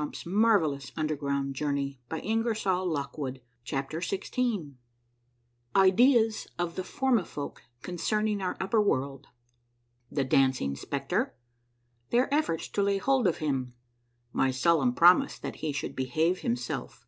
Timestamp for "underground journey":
0.96-2.00